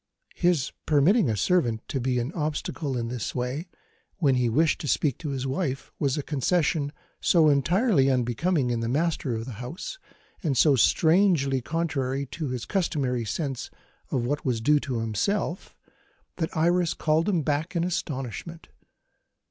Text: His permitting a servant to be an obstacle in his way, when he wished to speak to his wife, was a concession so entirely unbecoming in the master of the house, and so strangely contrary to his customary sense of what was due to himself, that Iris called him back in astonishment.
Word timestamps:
His 0.33 0.71
permitting 0.87 1.29
a 1.29 1.37
servant 1.37 1.87
to 1.89 1.99
be 1.99 2.17
an 2.17 2.31
obstacle 2.33 2.97
in 2.97 3.09
his 3.09 3.35
way, 3.35 3.67
when 4.17 4.33
he 4.33 4.49
wished 4.49 4.81
to 4.81 4.87
speak 4.87 5.19
to 5.19 5.29
his 5.29 5.45
wife, 5.45 5.91
was 5.99 6.17
a 6.17 6.23
concession 6.23 6.91
so 7.19 7.49
entirely 7.49 8.09
unbecoming 8.09 8.71
in 8.71 8.79
the 8.79 8.89
master 8.89 9.35
of 9.35 9.45
the 9.45 9.51
house, 9.61 9.99
and 10.41 10.57
so 10.57 10.75
strangely 10.75 11.61
contrary 11.61 12.25
to 12.25 12.47
his 12.47 12.65
customary 12.65 13.25
sense 13.25 13.69
of 14.09 14.25
what 14.25 14.43
was 14.43 14.59
due 14.59 14.79
to 14.79 15.01
himself, 15.01 15.75
that 16.37 16.57
Iris 16.57 16.95
called 16.95 17.29
him 17.29 17.43
back 17.43 17.75
in 17.75 17.83
astonishment. 17.83 18.69